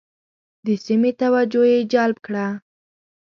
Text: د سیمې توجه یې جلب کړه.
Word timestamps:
د 0.65 0.67
سیمې 0.85 1.11
توجه 1.21 1.63
یې 1.71 1.79
جلب 1.93 2.17
کړه. 2.25 2.45